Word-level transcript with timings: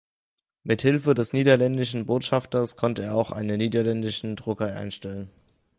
Mit 0.63 0.81
Hilfe 0.81 1.13
des 1.13 1.31
niederländischen 1.31 2.07
Botschafters 2.07 2.75
konnte 2.75 3.03
er 3.03 3.13
auch 3.13 3.29
einen 3.29 3.59
niederländischen 3.59 4.35
Drucker 4.35 4.75
einstellen. 4.75 5.29